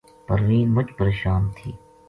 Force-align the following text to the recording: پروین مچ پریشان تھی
پروین 0.27 0.67
مچ 0.75 0.87
پریشان 0.97 1.41
تھی 1.55 1.69